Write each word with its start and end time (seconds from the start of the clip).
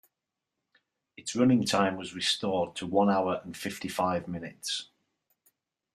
Its 1.15 1.35
running 1.35 1.63
time 1.63 1.95
was 1.95 2.15
restored 2.15 2.75
to 2.75 2.87
one 2.87 3.07
hour 3.07 3.39
and 3.43 3.55
fifty-five 3.55 4.27
minutes. 4.27 4.87